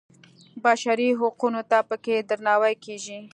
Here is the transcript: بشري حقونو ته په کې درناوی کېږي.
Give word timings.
بشري 0.65 1.09
حقونو 1.19 1.61
ته 1.69 1.77
په 1.89 1.95
کې 2.03 2.15
درناوی 2.29 2.75
کېږي. 2.83 3.19